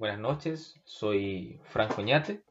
Buenas 0.00 0.18
noches, 0.18 0.80
soy 0.86 1.60
Franco 1.62 2.00
Ñate, 2.00 2.42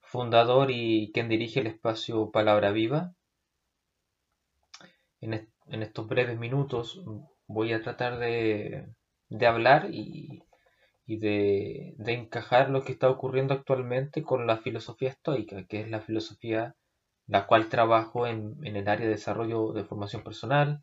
fundador 0.00 0.72
y 0.72 1.12
quien 1.14 1.28
dirige 1.28 1.60
el 1.60 1.68
espacio 1.68 2.32
Palabra 2.32 2.72
Viva. 2.72 3.14
En, 5.20 5.46
estos 5.82 6.08
breves 6.08 6.36
minutos 6.36 7.00
voy 7.46 7.72
a 7.72 7.80
tratar 7.80 8.18
de, 8.18 8.88
hablar 9.46 9.86
y, 9.92 10.42
de, 11.06 11.94
encajar 12.08 12.70
lo 12.70 12.82
que 12.82 12.90
está 12.90 13.08
ocurriendo 13.08 13.54
actualmente 13.54 14.24
con 14.24 14.48
la 14.48 14.56
filosofía 14.56 15.10
estoica, 15.10 15.64
que 15.64 15.82
es 15.82 15.88
la 15.88 16.00
filosofía 16.00 16.74
la 17.28 17.46
cual 17.46 17.68
trabajo 17.68 18.26
en, 18.26 18.56
en 18.64 18.74
el 18.74 18.88
área 18.88 19.06
de 19.06 19.12
desarrollo 19.12 19.72
de 19.74 19.84
formación 19.84 20.24
personal, 20.24 20.82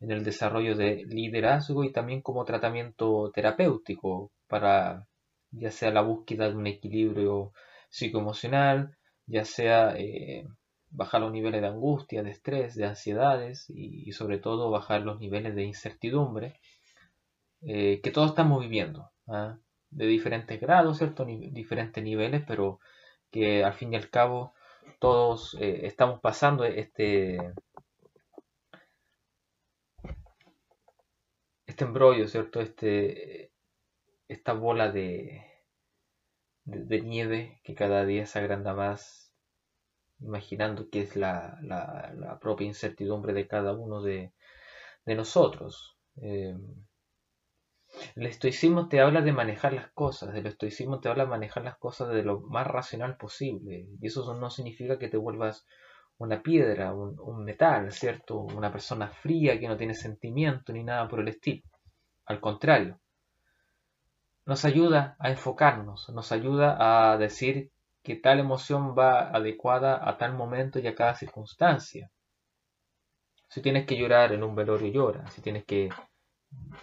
en 0.00 0.10
el 0.10 0.22
desarrollo 0.22 0.76
de 0.76 1.06
liderazgo 1.06 1.82
y 1.82 1.92
también 1.92 2.20
como 2.20 2.44
tratamiento 2.44 3.30
terapéutico 3.32 4.30
para 4.48 5.06
ya 5.56 5.70
sea 5.70 5.90
la 5.90 6.02
búsqueda 6.02 6.48
de 6.48 6.56
un 6.56 6.66
equilibrio 6.66 7.52
psicoemocional, 7.88 8.96
ya 9.26 9.44
sea 9.44 9.94
eh, 9.96 10.46
bajar 10.90 11.20
los 11.20 11.32
niveles 11.32 11.60
de 11.62 11.68
angustia, 11.68 12.22
de 12.22 12.30
estrés, 12.30 12.74
de 12.74 12.86
ansiedades 12.86 13.66
y, 13.68 14.12
sobre 14.12 14.38
todo 14.38 14.70
bajar 14.70 15.02
los 15.02 15.18
niveles 15.20 15.54
de 15.54 15.64
incertidumbre 15.64 16.60
eh, 17.62 18.00
que 18.02 18.10
todos 18.10 18.30
estamos 18.30 18.60
viviendo, 18.60 19.10
¿ah? 19.28 19.58
de 19.90 20.06
diferentes 20.06 20.60
grados, 20.60 20.98
¿cierto? 20.98 21.24
diferentes 21.24 22.02
niveles, 22.02 22.42
pero 22.46 22.80
que 23.30 23.64
al 23.64 23.74
fin 23.74 23.92
y 23.92 23.96
al 23.96 24.10
cabo 24.10 24.54
todos 25.00 25.56
eh, 25.60 25.86
estamos 25.86 26.20
pasando 26.20 26.64
este, 26.64 27.38
este 31.66 31.84
embrollo, 31.84 32.28
¿cierto? 32.28 32.60
Este, 32.60 33.52
esta 34.28 34.52
bola 34.52 34.90
de, 34.90 35.42
de, 36.64 37.00
nieve 37.00 37.60
que 37.62 37.74
cada 37.74 38.04
día 38.04 38.26
se 38.26 38.38
agranda 38.38 38.74
más, 38.74 39.32
imaginando 40.20 40.88
que 40.90 41.00
es 41.02 41.16
la, 41.16 41.58
la, 41.62 42.38
propia 42.40 42.66
incertidumbre 42.66 43.32
de 43.32 43.46
cada 43.46 43.72
uno 43.72 44.02
de, 44.02 44.32
de 45.04 45.14
nosotros. 45.14 45.96
Eh, 46.22 46.56
el 48.16 48.26
estoicismo 48.26 48.88
te 48.88 49.00
habla 49.00 49.20
de 49.22 49.32
manejar 49.32 49.72
las 49.72 49.92
cosas, 49.92 50.34
el 50.34 50.46
estoicismo 50.46 51.00
te 51.00 51.08
habla 51.08 51.24
de 51.24 51.30
manejar 51.30 51.64
las 51.64 51.78
cosas 51.78 52.08
de 52.08 52.22
lo 52.24 52.40
más 52.40 52.66
racional 52.66 53.16
posible, 53.16 53.86
y 54.00 54.06
eso 54.06 54.34
no 54.34 54.50
significa 54.50 54.98
que 54.98 55.08
te 55.08 55.16
vuelvas 55.16 55.64
una 56.18 56.42
piedra, 56.42 56.92
un, 56.94 57.18
un 57.20 57.44
metal, 57.44 57.92
¿cierto? 57.92 58.38
Una 58.40 58.72
persona 58.72 59.08
fría 59.08 59.58
que 59.58 59.68
no 59.68 59.76
tiene 59.76 59.94
sentimiento 59.94 60.72
ni 60.72 60.82
nada 60.82 61.08
por 61.08 61.20
el 61.20 61.28
estilo. 61.28 61.62
Al 62.26 62.40
contrario, 62.40 63.00
nos 64.46 64.64
ayuda 64.64 65.16
a 65.18 65.30
enfocarnos, 65.30 66.08
nos 66.10 66.32
ayuda 66.32 67.12
a 67.12 67.16
decir 67.16 67.70
que 68.02 68.16
tal 68.16 68.38
emoción 68.38 68.94
va 68.96 69.30
adecuada 69.30 70.06
a 70.08 70.18
tal 70.18 70.34
momento 70.34 70.78
y 70.78 70.86
a 70.86 70.94
cada 70.94 71.14
circunstancia. 71.14 72.10
Si 73.48 73.62
tienes 73.62 73.86
que 73.86 73.96
llorar 73.96 74.32
en 74.32 74.42
un 74.42 74.54
velorio, 74.54 74.92
llora. 74.92 75.26
Si 75.30 75.40
tienes 75.40 75.64
que 75.64 75.88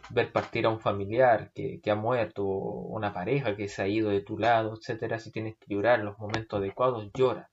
ver 0.10 0.32
partir 0.32 0.66
a 0.66 0.70
un 0.70 0.80
familiar 0.80 1.52
que, 1.54 1.80
ha 1.86 1.96
muerto, 1.96 2.44
una 2.46 3.14
pareja 3.14 3.56
que 3.56 3.68
se 3.68 3.84
ha 3.84 3.88
ido 3.88 4.10
de 4.10 4.22
tu 4.22 4.40
lado, 4.40 4.74
etcétera, 4.76 5.20
si 5.20 5.32
tienes 5.32 5.58
que 5.58 5.74
llorar 5.74 6.00
en 6.00 6.06
los 6.06 6.18
momentos 6.18 6.58
adecuados, 6.60 7.12
llora. 7.14 7.52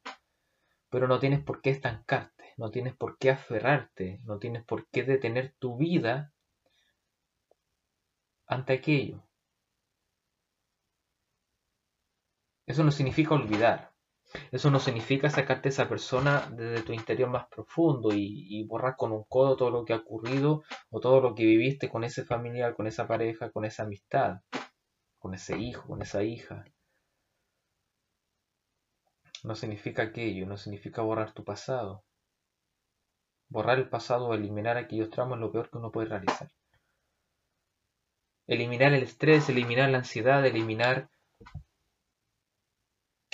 Pero 0.89 1.07
no 1.07 1.19
tienes 1.19 1.43
por 1.43 1.61
qué 1.61 1.71
estancarte, 1.71 2.55
no 2.57 2.71
tienes 2.71 2.97
por 2.97 3.19
qué 3.19 3.31
aferrarte, 3.31 4.21
no 4.25 4.39
tienes 4.39 4.65
por 4.65 4.89
qué 4.89 5.03
detener 5.03 5.55
tu 5.59 5.77
vida 5.77 6.33
ante 8.47 8.73
aquello. 8.73 9.28
Eso 12.69 12.85
no 12.85 12.91
significa 12.91 13.35
olvidar. 13.35 13.93
Eso 14.53 14.71
no 14.71 14.79
significa 14.79 15.31
sacarte 15.31 15.69
a 15.69 15.71
esa 15.71 15.89
persona 15.89 16.51
desde 16.53 16.83
tu 16.83 16.93
interior 16.93 17.31
más 17.31 17.47
profundo 17.49 18.11
y, 18.13 18.63
borrar 18.65 18.95
con 18.95 19.11
un 19.11 19.25
codo 19.25 19.57
todo 19.57 19.71
lo 19.71 19.87
que 19.87 19.95
ha 19.95 19.97
ocurrido 19.97 20.63
o 20.91 21.01
todo 21.01 21.23
lo 21.23 21.35
que 21.35 21.45
viviste 21.45 21.89
con 21.89 22.05
ese 22.05 22.25
familiar, 22.27 22.77
con 22.77 22.87
esa 22.87 23.09
pareja, 23.09 23.51
con 23.51 23.65
esa 23.65 23.85
amistad, 23.85 24.43
con 25.19 25.33
ese 25.33 25.57
hijo, 25.59 25.89
con 25.89 26.03
esa 26.03 26.23
hija. 26.23 26.67
No 29.45 29.55
significa 29.55 30.03
aquello, 30.03 30.47
no 30.47 30.59
significa 30.59 31.01
borrar 31.01 31.33
tu 31.33 31.45
pasado. 31.45 32.05
Borrar 33.49 33.79
el 33.79 33.89
pasado 33.89 34.27
o 34.27 34.35
eliminar 34.35 34.77
aquellos 34.77 35.09
tramos 35.09 35.39
es 35.39 35.41
lo 35.41 35.53
peor 35.53 35.71
que 35.71 35.79
uno 35.79 35.91
puede 35.91 36.09
realizar. 36.09 36.51
Eliminar 38.47 38.93
el 38.93 39.05
estrés, 39.05 39.49
eliminar 39.49 39.89
la 39.89 39.99
ansiedad, 39.99 40.45
eliminar 40.45 41.09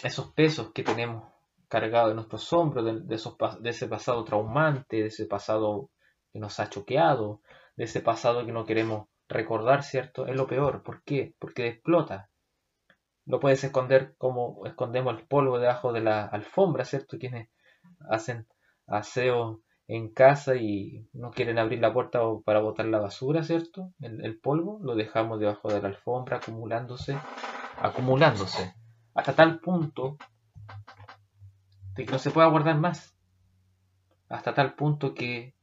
esos 0.04 0.32
pesos 0.32 0.70
que 0.72 0.82
tenemos 0.82 1.25
cargados 1.69 2.10
en 2.10 2.16
nuestros 2.16 2.53
hombros, 2.53 2.84
de, 2.84 3.15
esos, 3.15 3.37
de 3.60 3.70
ese 3.70 3.88
pasado 3.88 4.22
traumante, 4.22 4.98
de 4.98 5.06
ese 5.06 5.25
pasado 5.25 5.91
que 6.31 6.38
nos 6.38 6.60
ha 6.60 6.69
choqueado, 6.69 7.41
de 7.75 7.84
ese 7.84 8.00
pasado 8.00 8.44
que 8.44 8.53
no 8.53 8.66
queremos 8.66 9.09
recordar, 9.28 9.82
¿cierto? 9.82 10.26
Es 10.26 10.37
lo 10.37 10.47
peor. 10.47 10.82
¿Por 10.82 11.03
qué? 11.04 11.34
Porque 11.38 11.66
explota. 11.69 12.28
Lo 13.25 13.41
puedes 13.41 13.65
esconder 13.65 14.15
como 14.19 14.66
escondemos 14.66 15.19
el 15.19 15.26
polvo 15.26 15.59
debajo 15.59 15.92
de 15.92 16.03
la 16.03 16.26
alfombra, 16.26 16.84
¿cierto? 16.84 17.19
Quienes 17.19 17.48
hacen 18.10 18.47
aseo 18.86 19.62
en 19.88 20.12
casa 20.12 20.54
y 20.56 21.09
no 21.15 21.31
quieren 21.31 21.59
abrir 21.59 21.81
la 21.81 21.94
puerta 21.94 22.21
para 22.44 22.60
botar 22.60 22.84
la 22.86 23.00
basura, 23.00 23.42
¿cierto? 23.42 23.92
El, 24.00 24.22
el 24.22 24.38
polvo 24.38 24.78
lo 24.82 24.94
dejamos 24.97 25.41
debajo 25.41 25.69
de 25.69 25.81
la 25.81 25.88
alfombra 25.88 26.36
acumulándose, 26.36 27.19
acumulándose 27.78 28.75
hasta 29.14 29.34
tal 29.34 29.60
punto 29.60 30.19
de 31.94 32.04
que 32.04 32.12
no 32.12 32.19
se 32.19 32.30
pueda 32.30 32.48
guardar 32.48 32.78
más. 32.78 33.16
Hasta 34.28 34.54
tal 34.54 34.75
punto 34.75 35.14
que 35.14 35.54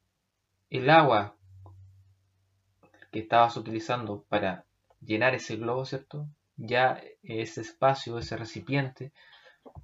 el 0.70 0.90
agua 0.90 1.36
que 3.12 3.20
estabas 3.20 3.58
utilizando 3.58 4.24
para 4.30 4.66
llenar 5.02 5.36
ese 5.36 5.58
globo, 5.58 5.86
¿cierto? 5.86 6.30
Ya 6.56 7.02
ese 7.24 7.62
espacio, 7.62 8.18
ese 8.18 8.38
recipiente, 8.38 9.12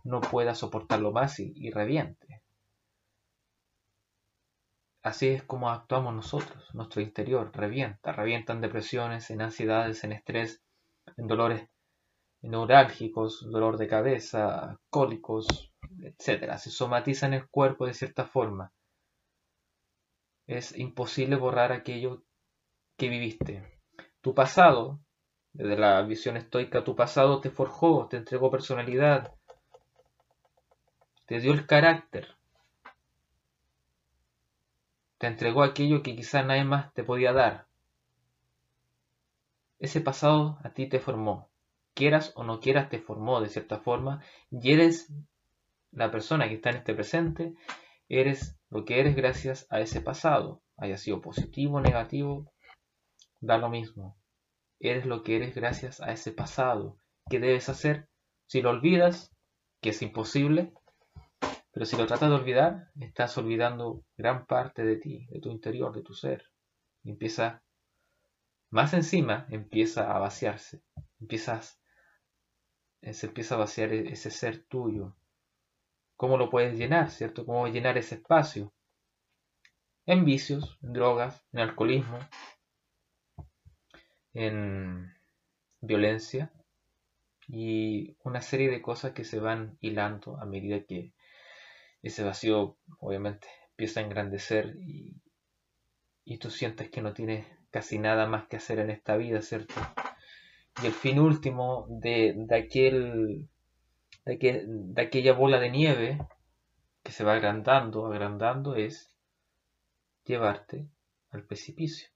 no 0.04 0.22
pueda 0.22 0.56
soportarlo 0.56 1.12
más 1.12 1.40
y, 1.40 1.70
reviente. 1.72 2.42
Así 5.04 5.28
es 5.28 5.44
como 5.44 5.70
actuamos 5.70 6.14
nosotros, 6.14 6.74
nuestro 6.74 7.02
interior 7.02 7.52
revienta, 7.54 8.12
revientan 8.12 8.62
depresiones, 8.62 9.30
en 9.30 9.42
ansiedades, 9.42 10.04
en 10.04 10.14
estrés, 10.14 10.62
en 11.18 11.28
dolores 11.28 11.70
neurálgicos, 12.48 13.50
dolor 13.50 13.78
de 13.78 13.88
cabeza, 13.88 14.80
cólicos, 14.90 15.72
etc. 16.02 16.58
Se 16.58 16.70
somatiza 16.70 17.26
en 17.26 17.34
el 17.34 17.48
cuerpo 17.48 17.86
de 17.86 17.94
cierta 17.94 18.26
forma. 18.26 18.72
Es 20.48 20.78
imposible 20.78 21.36
borrar 21.36 21.72
aquello 21.72 22.24
que 22.96 23.10
viviste. 23.10 23.80
Tu 24.22 24.34
pasado, 24.34 25.00
desde 25.54 25.78
la 25.78 26.02
visión 26.04 26.38
estoica, 26.38 26.84
tu 26.84 26.96
pasado 26.96 27.42
te 27.42 27.50
forjó, 27.50 28.08
te 28.08 28.18
entregó 28.18 28.50
personalidad, 28.50 29.34
te 31.26 31.40
dio 31.40 31.52
el 31.54 31.66
carácter, 31.66 32.36
te 35.18 35.28
entregó 35.28 35.64
aquello 35.64 36.02
que 36.02 36.16
quizá 36.16 36.44
nadie 36.44 36.64
más 36.64 36.94
te 36.94 37.04
podía 37.04 37.34
dar. 37.34 37.68
Ese 39.80 40.02
pasado 40.02 40.60
a 40.64 40.70
ti 40.72 40.88
te 40.88 41.00
formó 41.00 41.50
quieras 41.98 42.32
o 42.36 42.44
no 42.44 42.60
quieras, 42.60 42.90
te 42.90 43.00
formó 43.00 43.42
de 43.42 43.50
cierta 43.50 43.80
forma 43.80 44.24
y 44.52 44.72
eres 44.72 45.12
la 45.92 46.12
persona 46.12 46.48
que 46.48 46.54
está 46.54 46.70
en 46.70 46.78
este 46.78 46.94
presente, 46.94 47.56
eres 48.08 48.56
lo 48.70 48.86
que 48.86 49.00
eres 49.00 49.16
gracias 49.16 49.66
a 49.72 49.80
ese 49.80 50.00
pasado, 50.00 50.62
haya 50.78 50.98
sido 50.98 51.22
positivo 51.22 51.78
o 51.78 51.82
negativo, 51.82 52.54
da 53.40 53.58
lo 53.58 53.70
mismo. 53.70 54.16
Eres 54.80 55.08
lo 55.08 55.24
que 55.24 55.38
eres 55.38 55.56
gracias 55.56 56.00
a 56.00 56.12
ese 56.12 56.32
pasado. 56.32 57.00
¿Qué 57.32 57.40
debes 57.40 57.68
hacer? 57.68 58.08
Si 58.46 58.62
lo 58.62 58.70
olvidas, 58.70 59.36
que 59.82 59.90
es 59.90 60.02
imposible, 60.04 60.74
pero 61.72 61.86
si 61.88 61.98
lo 61.98 62.06
tratas 62.06 62.30
de 62.30 62.36
olvidar, 62.36 62.92
estás 63.00 63.36
olvidando 63.40 64.04
gran 64.16 64.46
parte 64.46 64.84
de 64.84 64.98
ti, 64.98 65.26
de 65.32 65.40
tu 65.40 65.50
interior, 65.50 65.96
de 65.96 66.04
tu 66.04 66.14
ser. 66.14 66.44
Y 67.04 67.10
empieza, 67.10 67.64
más 68.70 68.94
encima, 68.94 69.48
empieza 69.50 70.16
a 70.16 70.20
vaciarse. 70.20 70.84
Empiezas 71.20 71.82
se 73.02 73.28
empieza 73.28 73.56
a 73.56 73.60
vaciar 73.60 73.94
e-, 73.94 74.12
ese 74.12 74.32
ser 74.32 74.64
tuyo. 74.64 75.16
¿Cómo 76.16 76.38
lo 76.38 76.50
puedes 76.50 76.78
llenar, 76.78 77.12
cierto? 77.12 77.46
¿Cómo 77.46 77.68
llenar 77.68 77.98
ese 77.98 78.16
espacio? 78.16 78.74
En 80.06 80.26
vicios, 80.26 80.78
en 80.82 80.94
drogas, 80.94 81.46
en 81.52 81.60
alcoholismo, 81.60 82.20
en 84.34 85.14
violencia 85.82 86.52
y 87.48 88.16
una 88.24 88.42
serie 88.42 88.70
de 88.70 88.82
cosas 88.82 89.14
que 89.14 89.24
se 89.24 89.40
van 89.40 89.78
hilando 89.80 90.38
a 90.40 90.46
medida 90.46 90.84
que 90.84 91.14
ese 92.02 92.24
vacío 92.24 92.78
obviamente 93.00 93.48
empieza 93.72 94.00
a 94.00 94.04
engrandecer 94.04 94.76
y, 94.82 95.22
y 96.26 96.38
tú 96.38 96.50
sientes 96.50 96.90
que 96.90 97.02
no 97.02 97.14
tienes 97.14 97.46
casi 97.72 98.00
nada 98.00 98.28
más 98.28 98.48
que 98.48 98.58
hacer 98.58 98.80
en 98.80 98.90
esta 98.90 99.18
vida, 99.18 99.42
¿cierto? 99.42 99.74
Y 100.82 100.86
el 100.86 100.94
fin 100.94 101.20
último 101.20 101.86
de, 101.90 102.48
aquel 102.52 103.48
de, 104.26 104.64
de 104.68 105.02
aquella 105.02 105.34
bola 105.34 105.60
de 105.60 105.72
nieve 105.72 106.20
que 107.04 107.12
se 107.12 107.24
va 107.24 107.34
agrandando, 107.34 108.06
agrandando, 108.06 108.76
es 108.76 109.14
llevarte 110.26 110.90
al 111.32 111.44
precipicio. 111.44 112.10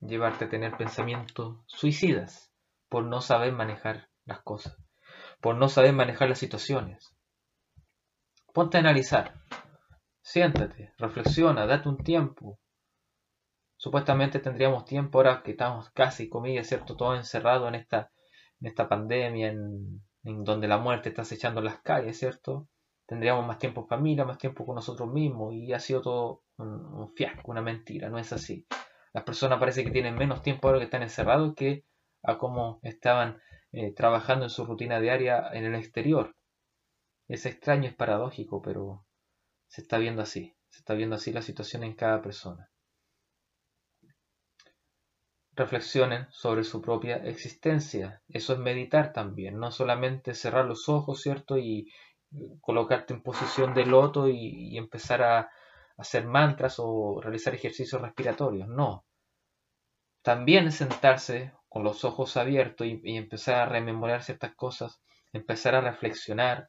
Llevarte 0.00 0.46
a 0.46 0.48
tener 0.48 0.76
pensamientos 0.76 1.58
suicidas 1.66 2.52
por 2.88 3.04
no 3.04 3.20
saber 3.20 3.52
manejar 3.52 4.08
las 4.24 4.40
cosas, 4.42 4.76
por 5.40 5.56
no 5.56 5.68
saber 5.68 5.92
manejar 5.92 6.28
las 6.28 6.38
situaciones. 6.38 7.14
Ponte 8.52 8.78
a 8.78 8.80
analizar, 8.80 9.34
siéntate, 10.22 10.92
reflexiona, 10.98 11.66
date 11.66 11.88
un 11.88 11.98
tiempo. 11.98 12.58
Supuestamente 13.86 14.40
tendríamos 14.40 14.84
tiempo 14.84 15.18
ahora 15.18 15.44
que 15.44 15.52
estamos 15.52 15.90
casi, 15.90 16.28
comillas, 16.28 16.66
¿cierto? 16.66 16.96
Todo 16.96 17.14
encerrado 17.14 17.68
en 17.68 17.76
esta, 17.76 18.10
en 18.60 18.66
esta 18.66 18.88
pandemia, 18.88 19.46
en, 19.46 20.02
en 20.24 20.42
donde 20.42 20.66
la 20.66 20.78
muerte 20.78 21.10
está 21.10 21.22
acechando 21.22 21.60
las 21.60 21.82
calles, 21.82 22.18
¿cierto? 22.18 22.66
Tendríamos 23.06 23.46
más 23.46 23.60
tiempo 23.60 23.82
en 23.82 23.86
familia, 23.86 24.24
más 24.24 24.38
tiempo 24.38 24.66
con 24.66 24.74
nosotros 24.74 25.08
mismos 25.12 25.54
y 25.54 25.72
ha 25.72 25.78
sido 25.78 26.02
todo 26.02 26.42
un, 26.56 27.12
fiasco, 27.14 27.52
una 27.52 27.62
mentira, 27.62 28.08
no 28.08 28.18
es 28.18 28.32
así. 28.32 28.66
Las 29.12 29.22
personas 29.22 29.60
parece 29.60 29.84
que 29.84 29.92
tienen 29.92 30.16
menos 30.16 30.42
tiempo 30.42 30.66
ahora 30.66 30.80
que 30.80 30.86
están 30.86 31.04
encerrados 31.04 31.54
que 31.54 31.84
a 32.24 32.38
cómo 32.38 32.80
estaban 32.82 33.40
eh, 33.70 33.94
trabajando 33.94 34.46
en 34.46 34.50
su 34.50 34.66
rutina 34.66 34.98
diaria 34.98 35.48
en 35.52 35.64
el 35.64 35.76
exterior. 35.76 36.34
Es 37.28 37.46
extraño, 37.46 37.88
es 37.88 37.94
paradójico, 37.94 38.60
pero 38.62 39.06
se 39.68 39.82
está 39.82 39.98
viendo 39.98 40.22
así, 40.22 40.56
se 40.70 40.80
está 40.80 40.94
viendo 40.94 41.14
así 41.14 41.32
la 41.32 41.42
situación 41.42 41.84
en 41.84 41.94
cada 41.94 42.20
persona 42.20 42.68
reflexionen 45.56 46.26
sobre 46.30 46.64
su 46.64 46.82
propia 46.82 47.16
existencia. 47.16 48.22
Eso 48.28 48.52
es 48.52 48.58
meditar 48.58 49.12
también, 49.12 49.58
no 49.58 49.70
solamente 49.70 50.34
cerrar 50.34 50.66
los 50.66 50.88
ojos, 50.88 51.22
¿cierto? 51.22 51.56
Y 51.58 51.90
colocarte 52.60 53.14
en 53.14 53.22
posición 53.22 53.74
de 53.74 53.86
loto 53.86 54.28
y, 54.28 54.76
empezar 54.76 55.22
a, 55.22 55.50
hacer 55.98 56.26
mantras 56.26 56.76
o 56.78 57.20
realizar 57.22 57.54
ejercicios 57.54 58.02
respiratorios, 58.02 58.68
no. 58.68 59.06
También 60.22 60.70
sentarse 60.70 61.54
con 61.70 61.84
los 61.84 62.04
ojos 62.04 62.36
abiertos 62.36 62.86
y, 62.86 63.00
y 63.02 63.16
empezar 63.16 63.54
a 63.56 63.66
rememorar 63.66 64.22
ciertas 64.22 64.54
cosas, 64.54 65.00
empezar 65.32 65.74
a 65.74 65.80
reflexionar, 65.80 66.68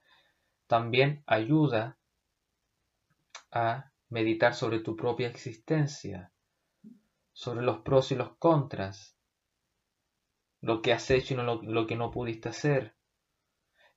también 0.67 1.23
ayuda 1.27 1.97
a 3.51 3.91
meditar 4.09 4.53
sobre 4.53 4.79
tu 4.79 4.95
propia 4.95 5.27
existencia 5.27 6.31
sobre 7.37 7.61
los 7.61 7.81
pros 7.81 8.11
y 8.11 8.15
los 8.15 8.35
contras, 8.37 9.15
lo 10.59 10.81
que 10.81 10.91
has 10.91 11.11
hecho 11.11 11.35
y 11.35 11.37
lo, 11.37 11.85
que 11.85 11.95
no 11.95 12.09
pudiste 12.09 12.49
hacer, 12.49 12.95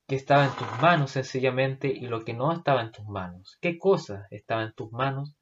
qué 0.07 0.15
estaba 0.15 0.45
en 0.45 0.51
tus 0.51 0.67
manos 0.79 1.09
sencillamente 1.09 1.87
y 1.87 2.05
lo 2.05 2.23
que 2.23 2.35
no 2.35 2.51
estaba 2.53 2.83
en 2.83 2.91
tus 2.91 3.03
manos, 3.07 3.57
qué 3.59 3.79
cosa 3.79 4.27
estaba 4.29 4.61
en 4.61 4.73
tus 4.73 4.91
manos 4.91 5.35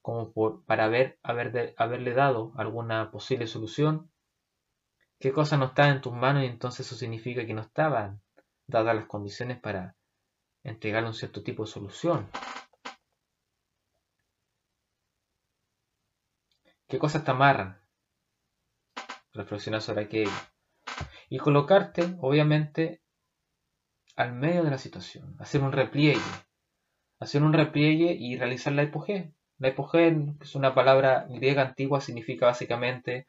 como 0.00 0.32
para 0.64 0.86
haber, 0.86 1.18
haberle 1.22 2.14
dado 2.14 2.54
alguna 2.56 3.10
posible 3.10 3.46
solución, 3.46 4.10
qué 5.20 5.30
cosa 5.30 5.58
no 5.58 5.66
estaba 5.66 5.90
en 5.90 6.00
tus 6.00 6.14
manos 6.14 6.42
y 6.42 6.46
entonces 6.46 6.86
eso 6.86 6.96
significa 6.96 7.44
que 7.44 7.52
no 7.52 7.60
estaban 7.60 8.22
dadas 8.66 8.96
las 8.96 9.06
condiciones 9.06 9.60
para 9.60 9.94
entregarle 10.62 11.10
un 11.10 11.14
cierto 11.14 11.42
tipo 11.42 11.66
de 11.66 11.70
solución. 11.70 12.30
¿Qué 16.88 16.98
cosas 16.98 17.24
te 17.24 17.32
amarran? 17.32 17.80
Reflexionar 19.32 19.82
sobre 19.82 20.04
aquello. 20.04 20.30
Y 21.28 21.38
colocarte, 21.38 22.16
obviamente, 22.20 23.02
al 24.14 24.32
medio 24.32 24.62
de 24.62 24.70
la 24.70 24.78
situación. 24.78 25.34
Hacer 25.40 25.62
un 25.62 25.72
repliegue. 25.72 26.20
Hacer 27.18 27.42
un 27.42 27.52
repliegue 27.52 28.12
y 28.12 28.36
realizar 28.36 28.72
la 28.72 28.82
epogé. 28.82 29.32
La 29.58 29.68
epogé, 29.68 30.14
que 30.38 30.44
es 30.44 30.54
una 30.54 30.74
palabra 30.74 31.26
griega 31.28 31.62
antigua, 31.62 32.00
significa 32.00 32.46
básicamente 32.46 33.26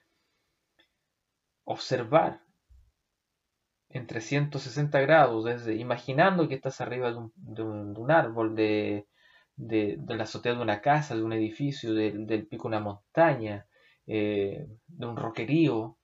observar 1.63 2.41
en 3.89 4.05
360 4.05 4.99
grados, 5.01 5.45
desde 5.45 5.75
imaginando 5.75 6.47
que 6.47 6.55
estás 6.55 6.79
arriba 6.81 7.11
de 7.35 7.63
un 7.63 8.11
árbol, 8.11 8.55
de, 8.55 9.07
de, 9.57 9.99
la 10.07 10.23
azotea 10.23 10.53
de 10.53 10.61
una 10.61 10.81
casa, 10.81 11.15
de 11.15 11.23
un 11.23 11.33
edificio, 11.33 11.93
del 11.93 12.47
pico 12.47 12.69
de 12.69 12.77
una 12.77 12.79
montaña, 12.79 13.67
eh, 14.05 14.67
de 14.87 15.05
un 15.05 15.17
roquerío, 15.17 15.97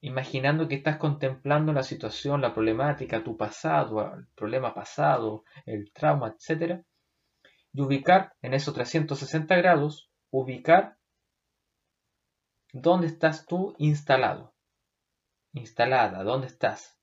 imaginando 0.00 0.68
que 0.68 0.76
estás 0.76 0.98
contemplando 0.98 1.72
la 1.72 1.82
situación, 1.82 2.42
la 2.42 2.52
problemática, 2.52 3.24
tu 3.24 3.36
pasado, 3.36 4.14
el 4.14 4.26
problema 4.34 4.74
pasado, 4.74 5.44
el 5.64 5.90
trauma, 5.92 6.36
etc. 6.38 6.84
Y 7.72 7.80
ubicar 7.80 8.34
en 8.42 8.52
esos 8.54 8.74
360 8.74 9.56
grados, 9.56 10.10
ubicar 10.30 10.98
dónde 12.72 13.06
estás 13.06 13.46
tú 13.46 13.74
instalado, 13.78 14.52
instalada, 15.52 16.22
dónde 16.22 16.48
estás 16.48 16.98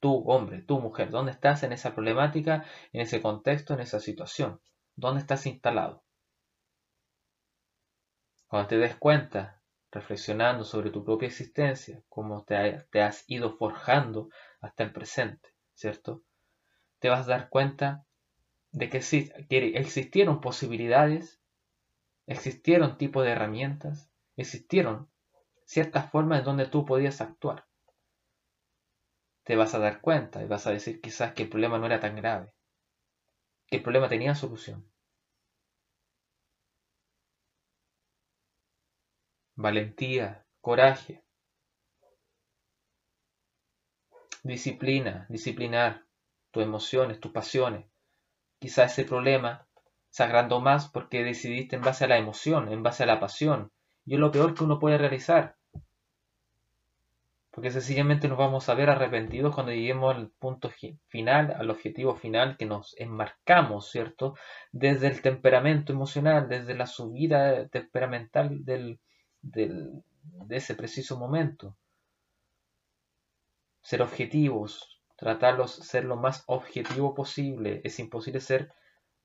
tú, 0.00 0.22
hombre, 0.26 0.62
tú, 0.62 0.78
mujer, 0.80 1.10
dónde 1.10 1.32
estás 1.32 1.64
en 1.64 1.72
esa 1.72 1.92
problemática, 1.92 2.64
en 2.92 3.00
ese 3.00 3.20
contexto, 3.20 3.74
en 3.74 3.80
esa 3.80 3.98
situación, 3.98 4.60
dónde 4.98 5.20
estás 5.20 5.46
instalado. 5.46 6.04
Cuando 8.48 8.68
te 8.68 8.78
des 8.78 8.96
cuenta, 8.96 9.62
reflexionando 9.90 10.64
sobre 10.64 10.90
tu 10.90 11.04
propia 11.04 11.28
existencia, 11.28 12.02
cómo 12.08 12.44
te, 12.44 13.00
has 13.00 13.24
ido 13.28 13.56
forjando 13.56 14.28
hasta 14.60 14.82
el 14.82 14.92
presente, 14.92 15.50
¿cierto? 15.74 16.22
Te 16.98 17.08
vas 17.08 17.26
a 17.26 17.30
dar 17.30 17.48
cuenta 17.48 18.04
de 18.72 18.88
que, 18.90 19.00
que 19.48 19.78
existieron 19.78 20.40
posibilidades, 20.40 21.40
existieron 22.26 22.98
tipos 22.98 23.24
de 23.24 23.30
herramientas, 23.30 24.10
existieron 24.36 25.10
ciertas 25.64 26.10
formas 26.10 26.40
en 26.40 26.44
donde 26.44 26.66
tú 26.66 26.84
podías 26.84 27.20
actuar 27.20 27.68
te 29.48 29.56
vas 29.56 29.74
a 29.74 29.78
dar 29.78 30.02
cuenta 30.02 30.42
y 30.42 30.46
vas 30.46 30.66
a 30.66 30.72
decir 30.72 31.00
quizás 31.00 31.32
que 31.32 31.44
el 31.44 31.48
problema 31.48 31.78
no 31.78 31.86
era 31.86 32.00
tan 32.00 32.14
grave, 32.16 32.52
que 33.68 33.76
el 33.76 33.82
problema 33.82 34.08
tenía 34.08 34.34
solución. 34.34 34.90
Valentía, 39.56 40.46
coraje, 40.60 41.24
disciplina, 44.42 45.26
disciplinar 45.28 46.04
tus 46.50 46.62
emociones, 46.62 47.20
tus 47.20 47.32
pasiones. 47.32 47.86
Quizás 48.58 48.92
ese 48.92 49.04
problema 49.04 49.68
se 50.08 50.22
agrandó 50.22 50.60
más 50.60 50.88
porque 50.88 51.22
decidiste 51.22 51.76
en 51.76 51.82
base 51.82 52.04
a 52.04 52.08
la 52.08 52.18
emoción, 52.18 52.72
en 52.72 52.82
base 52.82 53.02
a 53.02 53.06
la 53.06 53.20
pasión. 53.20 53.70
Y 54.06 54.14
es 54.14 54.20
lo 54.20 54.30
peor 54.30 54.54
que 54.54 54.64
uno 54.64 54.78
puede 54.78 54.96
realizar 54.96 55.57
porque 57.58 57.72
sencillamente 57.72 58.28
nos 58.28 58.38
vamos 58.38 58.68
a 58.68 58.74
ver 58.74 58.88
arrepentidos 58.88 59.52
cuando 59.52 59.72
lleguemos 59.72 60.14
al 60.14 60.30
punto 60.30 60.70
final, 61.08 61.52
al 61.58 61.70
objetivo 61.70 62.14
final 62.14 62.56
que 62.56 62.66
nos 62.66 62.94
enmarcamos, 63.00 63.90
¿cierto? 63.90 64.36
Desde 64.70 65.08
el 65.08 65.20
temperamento 65.22 65.92
emocional, 65.92 66.48
desde 66.48 66.76
la 66.76 66.86
subida 66.86 67.66
temperamental 67.66 68.64
del, 68.64 69.00
de 69.42 70.00
ese 70.50 70.76
preciso 70.76 71.18
momento. 71.18 71.76
Ser 73.82 74.02
objetivos, 74.02 75.02
tratarlos, 75.16 75.74
ser 75.74 76.04
lo 76.04 76.14
más 76.14 76.44
objetivo 76.46 77.12
posible. 77.12 77.80
Es 77.82 77.98
imposible 77.98 78.38
ser 78.38 78.70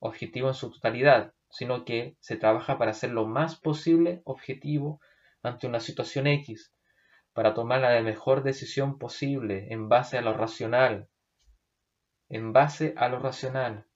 objetivo 0.00 0.48
en 0.48 0.54
su 0.54 0.72
totalidad, 0.72 1.34
sino 1.50 1.84
que 1.84 2.16
se 2.18 2.34
trabaja 2.34 2.78
para 2.78 2.94
ser 2.94 3.12
lo 3.12 3.26
más 3.26 3.54
posible 3.54 4.22
objetivo 4.24 5.00
ante 5.40 5.68
una 5.68 5.78
situación 5.78 6.26
X 6.26 6.74
para 7.34 7.52
tomar 7.52 7.80
la 7.80 8.00
mejor 8.00 8.44
decisión 8.44 8.96
posible 8.96 9.66
en 9.70 9.88
base 9.88 10.16
a 10.16 10.22
lo 10.22 10.32
racional. 10.32 11.08
En 12.28 12.52
base 12.52 12.94
a 12.96 13.08
lo 13.08 13.18
racional. 13.18 13.86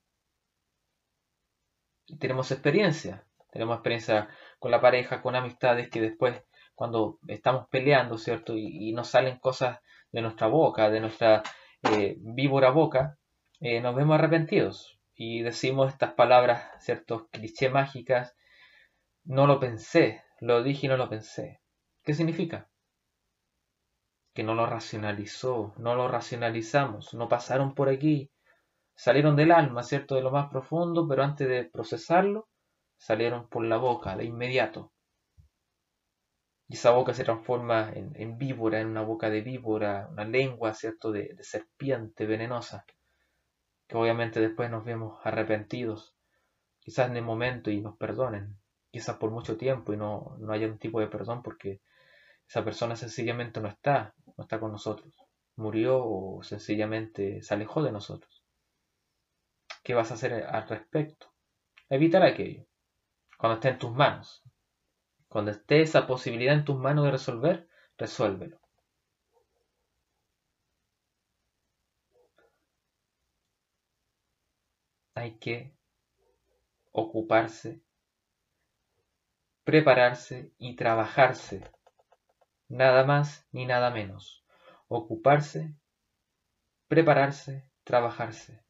tenemos 2.18 2.50
experiencia. 2.50 3.25
Tenemos 3.52 3.76
experiencia 3.76 4.28
con 4.59 4.71
la 4.71 4.80
pareja, 4.80 5.23
con 5.23 5.37
amistades 5.37 5.88
que 5.88 6.00
después, 6.00 6.42
cuando 6.75 7.18
estamos 7.28 7.68
peleando, 7.68 8.18
¿cierto? 8.18 8.54
Y, 8.57 8.92
nos 8.92 9.09
salen 9.09 9.38
cosas 9.38 9.78
de 10.11 10.23
nuestra 10.23 10.49
boca, 10.49 10.90
de 10.90 11.00
nuestra 11.00 11.42
eh, 11.83 12.16
víbora 12.18 12.71
boca, 12.71 13.18
eh, 13.61 13.80
nos 13.80 13.95
vemos 13.95 14.14
arrepentidos. 14.18 14.99
Y 15.14 15.42
decimos 15.42 15.92
estas 15.92 16.14
palabras, 16.14 16.64
¿cierto? 16.80 17.28
Cliché 17.30 17.71
mágicas. 17.71 18.37
No 19.25 19.47
lo 19.47 19.61
pensé, 19.61 20.23
lo 20.40 20.62
dije 20.62 20.87
y 20.87 20.88
no 20.88 20.97
lo 20.97 21.09
pensé. 21.09 21.61
¿Qué 22.04 22.14
significa? 22.14 22.68
Que 24.38 24.45
no 24.45 24.54
lo 24.54 24.66
racionalizó, 24.66 25.75
no 25.78 25.97
lo 25.97 26.07
racionalizamos, 26.07 27.12
no 27.12 27.26
pasaron 27.28 27.75
por 27.75 27.88
aquí, 27.88 28.30
salieron 28.95 29.35
del 29.35 29.50
alma, 29.50 29.83
¿cierto? 29.83 30.14
De 30.14 30.23
lo 30.23 30.30
más 30.30 30.49
profundo, 30.49 31.09
pero 31.09 31.25
antes 31.25 31.49
de 31.49 31.64
procesarlo, 31.64 32.47
salieron 32.97 33.49
por 33.49 33.64
la 33.64 33.78
boca, 33.78 34.16
de 34.16 34.26
inmediato. 34.26 34.92
y 36.68 36.75
esa 36.75 36.92
boca 36.92 37.14
se 37.14 37.25
transforma 37.25 37.90
en, 37.92 38.38
víbora, 38.38 38.78
en 38.78 38.87
una 38.87 39.02
boca 39.02 39.28
de 39.28 39.40
víbora, 39.40 40.07
una 40.12 40.25
lengua, 40.25 40.73
¿cierto?, 40.73 41.11
de, 41.11 41.37
serpiente 41.40 42.25
venenosa, 42.25 42.85
que 43.88 43.97
obviamente 43.97 44.38
después 44.38 44.71
nos 44.71 44.85
vemos 44.85 45.18
arrepentidos, 45.25 46.14
quizás 46.78 47.11
en 47.11 47.16
el 47.16 47.25
momento 47.25 47.73
y 47.73 47.80
nos 47.80 47.97
perdonen, 47.97 48.57
quizás 48.92 49.16
por 49.16 49.33
mucho 49.33 49.57
tiempo 49.57 49.92
y 49.92 49.97
no, 49.97 50.37
no 50.38 50.52
haya 50.52 50.68
un 50.68 50.78
tipo 50.78 51.00
de 51.00 51.09
perdón 51.09 51.42
porque 51.42 51.80
esa 52.47 52.64
persona 52.64 52.95
sencillamente 52.95 53.61
no 53.61 53.66
está, 53.66 54.14
no 54.38 54.45
está 54.45 54.61
con 54.61 54.71
nosotros, 54.71 55.12
murió 55.57 55.99
o 56.02 56.42
sencillamente 56.45 57.42
se 57.42 57.54
alejó 57.54 57.83
de 57.83 57.92
nosotros. 57.92 58.45
¿Qué 59.83 59.95
vas 59.95 60.11
a 60.11 60.14
hacer 60.14 60.33
al 60.33 60.68
respecto? 60.68 61.26
Evitar 61.90 62.23
aquello, 62.23 62.64
cuando 63.37 63.57
esté 63.57 63.71
en 63.71 63.78
tus 63.78 63.92
manos, 63.92 64.45
cuando 65.28 65.50
esté 65.50 65.83
esa 65.83 66.07
posibilidad 66.07 66.54
en 66.54 66.64
tus 66.64 66.78
manos 66.78 67.04
de 67.04 67.11
resolver, 67.11 67.68
resuélvelo. 67.97 68.61
Hay 75.14 75.37
que 75.38 75.75
ocuparse, 76.92 77.83
prepararse 79.64 80.52
y 80.59 80.76
trabajarse. 80.76 81.64
Nada 82.68 83.04
más 83.04 83.46
ni 83.52 83.66
nada 83.66 83.90
menos. 83.90 84.44
Ocuparse, 84.88 85.75
prepararse, 86.88 87.68
trabajarse. 87.84 88.62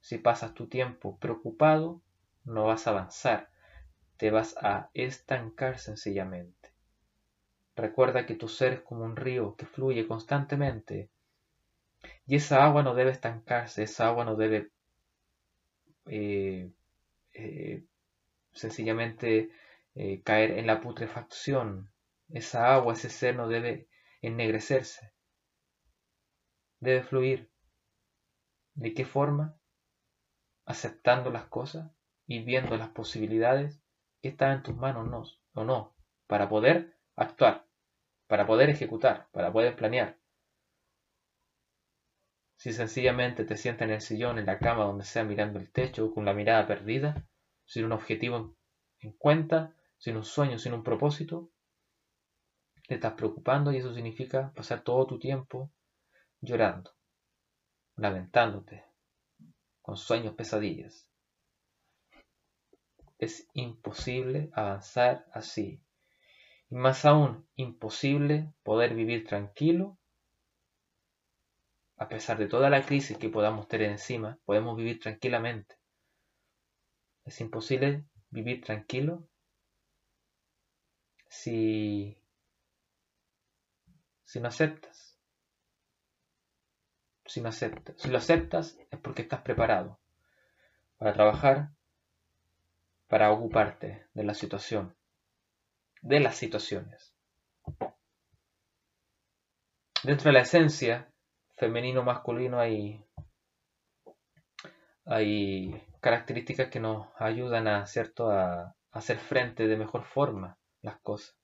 Si 0.00 0.18
pasas 0.18 0.52
tu 0.54 0.68
tiempo 0.68 1.18
preocupado, 1.18 2.02
no 2.44 2.64
vas 2.66 2.86
a 2.86 2.90
avanzar 2.90 3.52
te 4.22 4.30
vas 4.30 4.56
a 4.62 4.88
estancar 4.94 5.80
sencillamente. 5.80 6.72
Recuerda 7.74 8.24
que 8.24 8.36
tu 8.36 8.46
ser 8.46 8.72
es 8.72 8.80
como 8.82 9.04
un 9.04 9.16
río 9.16 9.56
que 9.56 9.66
fluye 9.66 10.06
constantemente 10.06 11.10
y 12.26 12.34
esa 12.34 12.64
agua 12.64 12.82
no 12.82 12.94
debe 12.94 13.12
estancarse, 13.12 13.84
esa 13.84 14.08
agua 14.08 14.24
no 14.24 14.34
debe 14.34 14.70
eh, 16.06 16.70
eh, 17.34 17.84
sencillamente 18.52 19.50
eh, 19.96 20.22
caer 20.24 20.52
en 20.58 20.68
la 20.68 20.80
putrefacción. 20.82 21.91
Esa 22.32 22.74
agua, 22.74 22.94
ese 22.94 23.10
ser 23.10 23.36
no 23.36 23.46
debe 23.46 23.88
ennegrecerse, 24.22 25.12
debe 26.80 27.02
fluir. 27.02 27.52
¿De 28.74 28.94
qué 28.94 29.04
forma? 29.04 29.58
Aceptando 30.64 31.30
las 31.30 31.44
cosas 31.44 31.92
y 32.26 32.42
viendo 32.42 32.76
las 32.78 32.88
posibilidades 32.88 33.82
que 34.22 34.28
está 34.28 34.52
en 34.52 34.62
tus 34.62 34.74
manos 34.74 35.42
o 35.52 35.64
no, 35.64 35.94
para 36.26 36.48
poder 36.48 36.96
actuar, 37.16 37.66
para 38.26 38.46
poder 38.46 38.70
ejecutar, 38.70 39.28
para 39.32 39.52
poder 39.52 39.76
planear. 39.76 40.18
Si 42.56 42.72
sencillamente 42.72 43.44
te 43.44 43.58
sientas 43.58 43.88
en 43.88 43.94
el 43.94 44.00
sillón, 44.00 44.38
en 44.38 44.46
la 44.46 44.58
cama, 44.58 44.84
donde 44.84 45.04
sea, 45.04 45.24
mirando 45.24 45.58
el 45.58 45.70
techo, 45.70 46.14
con 46.14 46.24
la 46.24 46.32
mirada 46.32 46.66
perdida, 46.66 47.26
sin 47.66 47.84
un 47.84 47.92
objetivo 47.92 48.56
en 49.00 49.12
cuenta, 49.12 49.76
sin 49.98 50.16
un 50.16 50.24
sueño, 50.24 50.58
sin 50.58 50.72
un 50.72 50.82
propósito, 50.82 51.51
te 52.92 52.96
estás 52.96 53.14
preocupando 53.14 53.72
y 53.72 53.78
eso 53.78 53.94
significa 53.94 54.52
pasar 54.54 54.82
todo 54.82 55.06
tu 55.06 55.18
tiempo 55.18 55.70
llorando, 56.42 56.92
lamentándote, 57.96 58.84
con 59.80 59.96
sueños, 59.96 60.34
pesadillas. 60.34 61.08
Es 63.18 63.48
imposible 63.54 64.50
avanzar 64.52 65.24
así. 65.32 65.80
Y 66.68 66.74
más 66.74 67.06
aún, 67.06 67.48
imposible 67.56 68.52
poder 68.62 68.94
vivir 68.94 69.26
tranquilo. 69.26 69.96
A 71.96 72.08
pesar 72.08 72.36
de 72.36 72.46
toda 72.46 72.68
la 72.68 72.84
crisis 72.84 73.16
que 73.16 73.30
podamos 73.30 73.68
tener 73.68 73.90
encima, 73.90 74.38
podemos 74.44 74.76
vivir 74.76 75.00
tranquilamente. 75.00 75.76
Es 77.24 77.40
imposible 77.40 78.04
vivir 78.28 78.62
tranquilo 78.62 79.26
si, 81.30 82.21
si 84.32 84.40
no 84.40 84.48
aceptas. 84.48 85.18
Si 87.26 87.42
no 87.42 87.50
aceptas. 87.50 88.00
Si 88.00 88.08
lo 88.08 88.16
aceptas 88.16 88.78
es 88.90 88.98
porque 88.98 89.20
estás 89.20 89.42
preparado 89.42 90.00
para 90.96 91.12
trabajar 91.12 91.68
para 93.08 93.30
ocuparte 93.30 94.06
de 94.14 94.24
la 94.24 94.32
situación, 94.32 94.96
de 96.00 96.20
las 96.20 96.36
situaciones. 96.36 97.14
Dentro 100.02 100.30
de 100.30 100.32
la 100.32 100.40
esencia 100.40 101.12
femenino-masculino 101.58 102.58
hay, 102.58 103.04
hay 105.04 105.86
características 106.00 106.70
que 106.70 106.80
nos 106.80 107.08
ayudan 107.18 107.68
a, 107.68 107.84
a 107.84 108.74
hacer 108.92 109.18
frente 109.18 109.66
de 109.66 109.76
mejor 109.76 110.04
forma 110.04 110.58
las 110.80 110.98
cosas. 111.00 111.41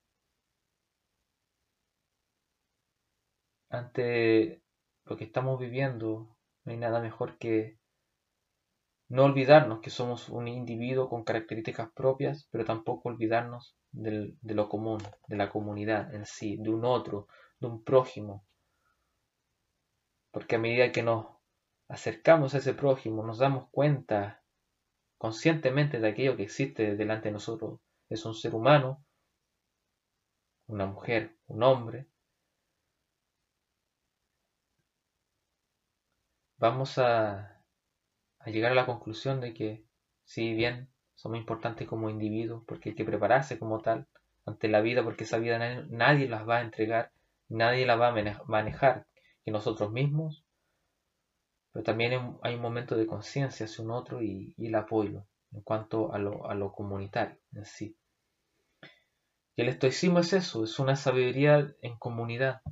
Ante 3.70 4.62
lo 5.04 5.16
que 5.16 5.24
estamos 5.24 5.58
viviendo, 5.58 6.36
no 6.64 6.72
hay 6.72 6.78
nada 6.78 7.00
mejor 7.00 7.38
que 7.38 7.78
no 9.08 9.24
olvidarnos 9.24 9.80
que 9.80 9.90
somos 9.90 10.28
un 10.28 10.48
individuo 10.48 11.08
con 11.08 11.24
características 11.24 11.90
propias, 11.92 12.46
pero 12.50 12.64
tampoco 12.64 13.08
olvidarnos 13.08 13.74
de 13.90 14.36
lo 14.42 14.68
común, 14.68 14.98
de 15.26 15.36
la 15.36 15.48
comunidad 15.48 16.14
en 16.14 16.26
sí, 16.26 16.56
de 16.58 16.70
un 16.70 16.84
otro, 16.84 17.26
de 17.58 17.68
un 17.68 17.82
prójimo. 17.82 18.44
Porque 20.30 20.56
a 20.56 20.58
medida 20.58 20.92
que 20.92 21.02
nos 21.02 21.26
acercamos 21.88 22.54
a 22.54 22.58
ese 22.58 22.74
prójimo, 22.74 23.24
nos 23.24 23.38
damos 23.38 23.68
cuenta 23.70 24.42
conscientemente 25.16 26.00
de 26.00 26.08
aquello 26.08 26.36
que 26.36 26.44
existe 26.44 26.94
delante 26.96 27.28
de 27.28 27.32
nosotros. 27.32 27.80
Es 28.10 28.24
un 28.26 28.34
ser 28.34 28.54
humano, 28.54 29.04
una 30.66 30.86
mujer, 30.86 31.36
un 31.46 31.62
hombre. 31.62 32.08
Vamos 36.58 36.98
a 36.98 37.62
llegar 38.46 38.72
a 38.72 38.74
la 38.74 38.86
conclusión 38.86 39.40
de 39.40 39.54
que, 39.54 39.84
si 40.24 40.54
bien 40.54 40.88
somos 41.14 41.38
importantes 41.38 41.86
como 41.86 42.10
individuos, 42.10 42.64
porque 42.66 42.90
hay 42.90 42.94
que 42.94 43.04
prepararse 43.04 43.58
como 43.58 43.80
tal 43.80 44.06
ante 44.44 44.68
la 44.68 44.80
vida, 44.80 45.04
porque 45.04 45.24
esa 45.24 45.38
vida 45.38 45.58
nadie, 45.88 46.28
las 46.28 46.48
va 46.48 46.58
a 46.58 46.62
entregar, 46.62 47.12
nadie 47.48 47.86
la 47.86 47.96
va 47.96 48.08
a 48.08 48.44
manejar, 48.46 49.06
que 49.44 49.50
nosotros 49.50 49.92
mismos, 49.92 50.44
pero 51.72 51.84
también 51.84 52.38
hay 52.42 52.54
un 52.54 52.60
momento 52.60 52.96
de 52.96 53.06
conciencia 53.06 53.66
hacia 53.66 53.84
un 53.84 53.90
otro 53.90 54.22
y, 54.22 54.54
el 54.58 54.74
apoyo 54.74 55.26
en 55.52 55.62
cuanto 55.62 56.12
a 56.12 56.18
lo, 56.18 56.48
a 56.48 56.54
lo 56.54 56.72
comunitario 56.72 57.38
en 57.52 57.64
sí. 57.64 57.96
Y 59.54 59.62
el 59.62 59.68
estoicismo 59.68 60.20
es 60.20 60.32
eso, 60.32 60.64
es 60.64 60.78
una 60.78 60.96
sabiduría 60.96 61.74
en 61.82 61.96
comunidad, 61.98 62.62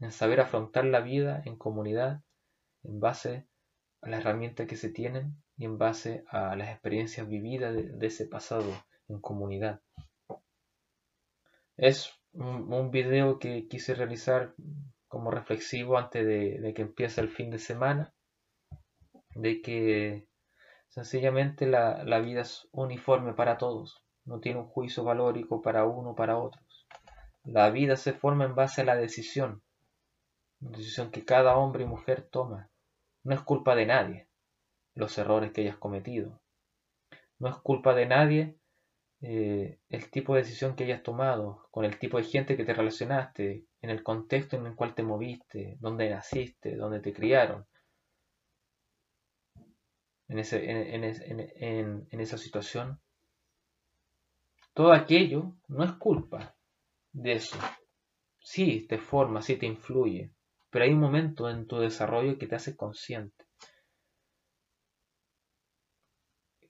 en 0.00 0.12
saber 0.12 0.40
afrontar 0.40 0.84
la 0.84 1.00
vida 1.00 1.42
en 1.44 1.56
comunidad 1.56 2.22
en 2.84 3.00
base 3.00 3.46
a 4.00 4.08
las 4.08 4.20
herramientas 4.20 4.66
que 4.66 4.76
se 4.76 4.90
tienen 4.90 5.36
y 5.56 5.64
en 5.64 5.78
base 5.78 6.24
a 6.28 6.56
las 6.56 6.70
experiencias 6.70 7.28
vividas 7.28 7.74
de, 7.74 8.06
ese 8.06 8.26
pasado 8.26 8.70
en 9.08 9.20
comunidad. 9.20 9.80
Es 11.76 12.12
un, 12.32 12.90
video 12.90 13.38
que 13.38 13.68
quise 13.68 13.94
realizar 13.94 14.54
como 15.08 15.30
reflexivo 15.30 15.98
antes 15.98 16.26
de, 16.26 16.72
que 16.74 16.82
empiece 16.82 17.20
el 17.20 17.28
fin 17.28 17.50
de 17.50 17.58
semana, 17.58 18.12
de 19.34 19.62
que 19.62 20.26
sencillamente 20.88 21.66
la, 21.66 22.04
la 22.04 22.18
vida 22.18 22.42
es 22.42 22.68
uniforme 22.72 23.34
para 23.34 23.56
todos, 23.56 24.02
no 24.24 24.40
tiene 24.40 24.60
un 24.60 24.66
juicio 24.66 25.04
valórico 25.04 25.62
para 25.62 25.86
uno 25.86 26.10
o 26.10 26.14
para 26.14 26.38
otros. 26.38 26.86
La 27.44 27.70
vida 27.70 27.96
se 27.96 28.12
forma 28.12 28.44
en 28.44 28.54
base 28.54 28.82
a 28.82 28.84
la 28.84 28.96
decisión, 28.96 29.62
una 30.60 30.76
decisión 30.76 31.10
que 31.10 31.24
cada 31.24 31.56
hombre 31.56 31.84
y 31.84 31.86
mujer 31.86 32.28
toma 32.30 32.71
no 33.24 33.34
es 33.34 33.40
culpa 33.42 33.74
de 33.74 33.86
nadie 33.86 34.28
los 34.94 35.16
errores 35.18 35.52
que 35.52 35.62
hayas 35.62 35.76
cometido. 35.76 36.40
No 37.38 37.48
es 37.48 37.56
culpa 37.56 37.94
de 37.94 38.06
nadie 38.06 38.56
eh, 39.20 39.78
el 39.88 40.10
tipo 40.10 40.34
de 40.34 40.42
decisión 40.42 40.74
que 40.74 40.84
hayas 40.84 41.02
tomado, 41.02 41.68
con 41.70 41.84
el 41.84 41.98
tipo 41.98 42.18
de 42.18 42.24
gente 42.24 42.56
que 42.56 42.64
te 42.64 42.74
relacionaste, 42.74 43.64
en 43.80 43.90
el 43.90 44.02
contexto 44.02 44.56
en 44.56 44.66
el 44.66 44.74
cual 44.74 44.94
te 44.94 45.02
moviste, 45.02 45.76
donde 45.80 46.10
naciste, 46.10 46.76
donde 46.76 47.00
te 47.00 47.12
criaron. 47.12 47.66
En, 50.28 50.38
ese, 50.38 50.70
en 50.70 52.20
esa 52.20 52.38
situación. 52.38 52.98
Todo 54.74 54.92
aquello 54.92 55.54
no 55.68 55.84
es 55.84 55.92
culpa 55.92 56.56
de 57.12 57.32
eso. 57.32 57.58
Sí, 58.40 58.86
te 58.88 58.98
forma, 58.98 59.42
sí 59.42 59.56
te 59.56 59.66
influye, 59.66 60.32
pero 60.72 60.86
hay 60.86 60.92
un 60.94 61.00
momento 61.00 61.50
en 61.50 61.66
tu 61.66 61.78
desarrollo 61.78 62.38
que 62.38 62.46
te 62.46 62.54
hace 62.54 62.74
consciente. 62.74 63.44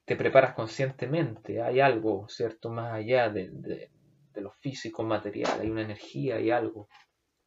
Te 0.04 0.16
preparas 0.16 0.54
conscientemente, 0.54 1.62
hay 1.62 1.78
algo, 1.78 2.28
¿cierto? 2.28 2.68
Más 2.68 2.92
allá 2.92 3.30
de, 3.30 3.92
lo 4.34 4.50
físico 4.54 5.04
material, 5.04 5.60
hay 5.60 5.70
una 5.70 5.82
energía 5.82 6.40
y 6.40 6.50
algo. 6.50 6.88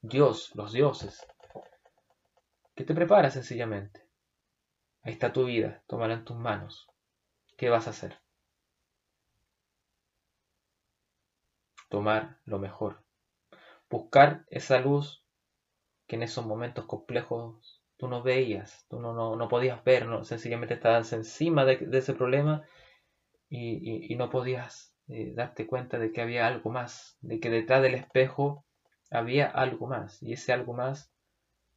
Dios, 0.02 0.56
los 0.56 0.72
dioses, 0.72 1.28
que 2.74 2.86
te 2.86 2.96
prepara 2.96 3.30
sencillamente. 3.30 4.08
Ahí 5.02 5.12
está 5.12 5.34
tu 5.34 5.44
vida, 5.44 5.84
tómala 5.88 6.14
en 6.14 6.24
tus 6.24 6.38
manos. 6.38 6.88
¿Qué 7.58 7.68
vas 7.68 7.88
a 7.88 7.90
hacer? 7.90 8.22
Tomar 11.90 12.40
lo 12.46 12.60
mejor. 12.60 13.04
Buscar 13.90 14.46
esa 14.50 14.80
luz 14.80 15.25
que 16.08 16.16
en 16.16 16.24
esos 16.24 16.46
momentos 16.46 16.86
complejos 16.86 17.82
tú 17.98 18.08
no 18.08 18.22
veías, 18.22 18.86
tú 18.90 19.00
no, 19.00 19.36
no, 19.36 19.48
podías 19.48 19.84
ver, 19.84 20.06
no, 20.08 20.24
sencillamente 20.24 20.76
estabas 20.76 21.14
encima 21.14 21.66
de, 21.66 21.88
ese 21.98 22.14
problema 22.14 22.64
y, 23.50 24.14
no 24.16 24.30
podías 24.30 24.94
eh, 25.08 25.34
darte 25.34 25.66
cuenta 25.66 25.98
de 25.98 26.12
que 26.12 26.22
había 26.22 26.48
algo 26.48 26.70
más, 26.70 27.18
de 27.22 27.40
que 27.40 27.50
detrás 27.50 27.82
del 27.82 27.96
espejo 27.96 28.66
había 29.12 29.48
algo 29.48 29.88
más 29.88 30.22
y 30.22 30.34
ese 30.34 30.52
algo 30.54 30.74
más 30.74 31.12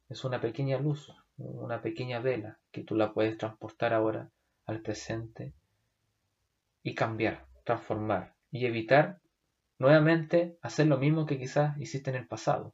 es 0.09 0.23
una 0.23 0.41
pequeña 0.41 0.77
luz, 0.79 1.13
una 1.37 1.81
pequeña 1.81 2.19
vela 2.19 2.59
que 2.71 2.83
tú 2.83 2.95
la 2.95 3.13
puedes 3.13 3.37
transportar 3.37 3.93
ahora 3.93 4.29
al 4.65 4.81
presente 4.81 5.53
y 6.83 6.95
cambiar, 6.95 7.45
transformar 7.63 8.35
y 8.51 8.65
evitar 8.65 9.21
nuevamente 9.77 10.57
hacer 10.61 10.87
lo 10.87 10.97
mismo 10.97 11.25
que 11.25 11.37
quizás 11.39 11.77
hiciste 11.79 12.09
en 12.09 12.17
el 12.17 12.27
pasado 12.27 12.73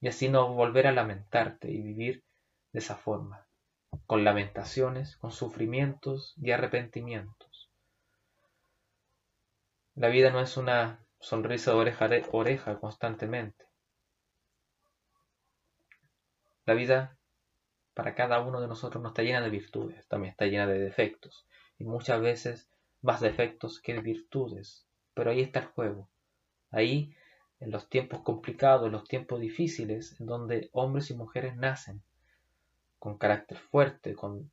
y 0.00 0.08
así 0.08 0.28
no 0.28 0.52
volver 0.54 0.86
a 0.86 0.92
lamentarte 0.92 1.70
y 1.70 1.80
vivir 1.80 2.24
de 2.72 2.78
esa 2.78 2.96
forma, 2.96 3.46
con 4.06 4.24
lamentaciones, 4.24 5.16
con 5.16 5.30
sufrimientos 5.30 6.34
y 6.40 6.52
arrepentimientos. 6.52 7.70
La 9.94 10.08
vida 10.08 10.30
no 10.30 10.40
es 10.40 10.56
una 10.56 11.04
sonrisa 11.18 11.72
de 11.72 11.76
oreja 11.76 12.06
a 12.06 12.20
oreja 12.32 12.80
constantemente. 12.80 13.66
La 16.64 16.74
vida 16.74 17.18
para 17.94 18.14
cada 18.14 18.40
uno 18.40 18.60
de 18.60 18.68
nosotros 18.68 19.02
no 19.02 19.08
está 19.08 19.22
llena 19.22 19.42
de 19.42 19.50
virtudes, 19.50 20.06
también 20.08 20.30
está 20.30 20.46
llena 20.46 20.66
de 20.66 20.78
defectos, 20.78 21.46
y 21.78 21.84
muchas 21.84 22.20
veces 22.20 22.70
más 23.02 23.20
defectos 23.20 23.80
que 23.80 24.00
virtudes, 24.00 24.86
pero 25.12 25.30
ahí 25.30 25.40
está 25.40 25.60
el 25.60 25.66
juego. 25.66 26.08
Ahí, 26.70 27.14
en 27.60 27.70
los 27.70 27.88
tiempos 27.88 28.22
complicados, 28.22 28.86
en 28.86 28.92
los 28.92 29.04
tiempos 29.04 29.40
difíciles, 29.40 30.18
en 30.18 30.26
donde 30.26 30.70
hombres 30.72 31.10
y 31.10 31.14
mujeres 31.14 31.56
nacen, 31.56 32.02
con 32.98 33.18
carácter 33.18 33.58
fuerte, 33.58 34.14
con 34.14 34.50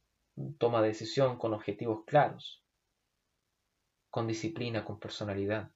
toma 0.58 0.82
de 0.82 0.90
decisión, 0.90 1.38
con 1.38 1.54
objetivos 1.54 2.04
claros, 2.06 2.62
con 4.10 4.28
disciplina, 4.28 4.86
con 4.86 5.00
personalidad. 5.00 5.72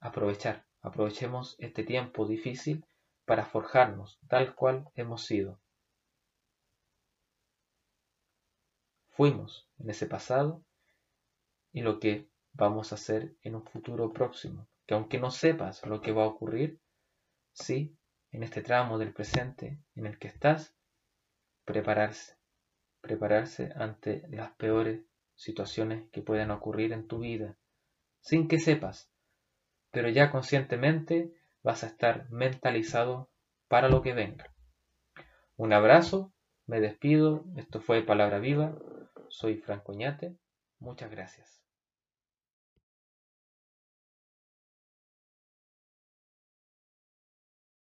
Aprovechar, 0.00 0.64
aprovechemos 0.82 1.56
este 1.58 1.84
tiempo 1.84 2.26
difícil 2.26 2.84
para 3.24 3.44
forjarnos 3.44 4.18
tal 4.28 4.54
cual 4.54 4.88
hemos 4.94 5.24
sido. 5.24 5.60
Fuimos 9.10 9.68
en 9.78 9.90
ese 9.90 10.06
pasado 10.06 10.62
y 11.72 11.82
lo 11.82 11.98
que 11.98 12.28
vamos 12.52 12.92
a 12.92 12.94
hacer 12.94 13.34
en 13.42 13.56
un 13.56 13.64
futuro 13.64 14.12
próximo, 14.12 14.66
que 14.88 14.94
aunque 14.94 15.18
no 15.18 15.30
sepas 15.30 15.84
lo 15.84 16.00
que 16.00 16.12
va 16.12 16.24
a 16.24 16.28
ocurrir, 16.28 16.80
sí 17.52 17.94
en 18.32 18.42
este 18.42 18.62
tramo 18.62 18.96
del 18.98 19.12
presente 19.12 19.78
en 19.94 20.06
el 20.06 20.18
que 20.18 20.28
estás, 20.28 20.74
prepararse, 21.66 22.38
prepararse 23.02 23.70
ante 23.76 24.26
las 24.30 24.50
peores 24.52 25.02
situaciones 25.34 26.08
que 26.10 26.22
puedan 26.22 26.50
ocurrir 26.50 26.94
en 26.94 27.06
tu 27.06 27.18
vida, 27.18 27.58
sin 28.20 28.48
que 28.48 28.58
sepas, 28.58 29.12
pero 29.90 30.08
ya 30.08 30.30
conscientemente 30.30 31.34
vas 31.62 31.84
a 31.84 31.88
estar 31.88 32.30
mentalizado 32.30 33.30
para 33.68 33.90
lo 33.90 34.00
que 34.00 34.14
venga. 34.14 34.54
Un 35.56 35.74
abrazo, 35.74 36.32
me 36.66 36.80
despido, 36.80 37.44
esto 37.56 37.82
fue 37.82 38.02
Palabra 38.02 38.38
Viva, 38.38 38.78
soy 39.28 39.58
Franco 39.58 39.92
Ñate, 39.92 40.38
muchas 40.78 41.10
gracias. 41.10 41.67